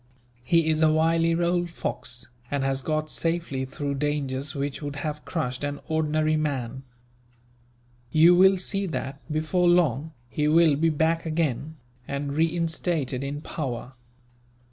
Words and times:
He 0.43 0.67
is 0.67 0.81
a 0.81 0.91
wily 0.91 1.35
old 1.39 1.69
fox, 1.69 2.29
and 2.49 2.63
has 2.63 2.81
got 2.81 3.07
safely 3.07 3.65
through 3.65 3.93
dangers 4.01 4.55
which 4.55 4.81
would 4.81 4.95
have 4.95 5.23
crushed 5.25 5.63
an 5.63 5.79
ordinary 5.87 6.35
man. 6.35 6.81
You 8.11 8.33
will 8.33 8.57
see 8.57 8.87
that, 8.87 9.21
before 9.31 9.69
long, 9.69 10.13
he 10.27 10.47
will 10.47 10.75
be 10.75 10.89
back 10.89 11.27
again, 11.27 11.75
and 12.07 12.33
reinstated 12.33 13.23
in 13.23 13.41
power. 13.41 13.93